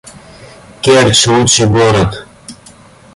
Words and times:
Керчь— 0.83 1.25
лучший 1.31 1.67
город 1.67 2.25